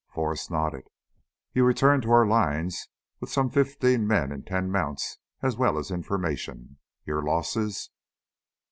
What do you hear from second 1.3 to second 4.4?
"You returned to our lines with some fifteen men